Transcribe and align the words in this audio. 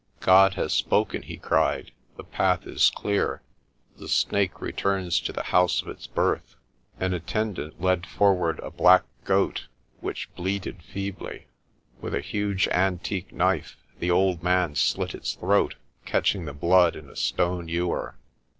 "God 0.21 0.55
has 0.55 0.73
spoken," 0.73 1.21
he 1.21 1.37
cried. 1.37 1.91
"The 2.17 2.23
path 2.23 2.65
is 2.65 2.89
clear. 2.89 3.43
The 3.97 4.07
Snake 4.07 4.59
returns 4.59 5.19
to 5.19 5.31
the 5.31 5.43
house 5.43 5.79
of 5.83 5.87
its 5.89 6.07
birth." 6.07 6.55
An 6.99 7.13
attendant 7.13 7.79
led 7.79 8.07
forward 8.07 8.57
a 8.63 8.71
black 8.71 9.03
goat, 9.25 9.67
which 9.99 10.33
bleated 10.33 10.81
feebly. 10.81 11.45
With 12.01 12.15
a 12.15 12.21
huge 12.21 12.67
antique 12.69 13.31
knife, 13.31 13.77
the 13.99 14.09
old 14.09 14.41
man 14.41 14.73
slit 14.73 15.13
its 15.13 15.35
throat, 15.35 15.75
catching 16.03 16.45
the 16.45 16.53
blood 16.53 16.95
in 16.95 17.07
a 17.07 17.15
stone 17.15 17.67
ewer. 17.67 18.15